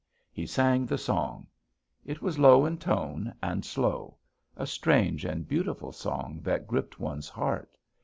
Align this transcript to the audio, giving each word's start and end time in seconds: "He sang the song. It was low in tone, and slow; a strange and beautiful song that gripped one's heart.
"He 0.31 0.47
sang 0.47 0.87
the 0.87 0.97
song. 0.97 1.45
It 2.07 2.23
was 2.23 2.39
low 2.39 2.65
in 2.65 2.79
tone, 2.79 3.35
and 3.39 3.63
slow; 3.63 4.17
a 4.57 4.65
strange 4.65 5.25
and 5.25 5.47
beautiful 5.47 5.91
song 5.91 6.39
that 6.41 6.65
gripped 6.65 6.99
one's 6.99 7.29
heart. 7.29 7.77